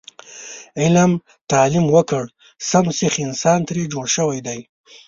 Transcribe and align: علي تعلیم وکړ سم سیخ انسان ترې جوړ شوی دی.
علي 0.81 1.05
تعلیم 1.51 1.85
وکړ 1.95 2.23
سم 2.69 2.85
سیخ 2.99 3.13
انسان 3.25 3.59
ترې 3.67 3.83
جوړ 3.93 4.05
شوی 4.15 4.39
دی. 4.47 4.59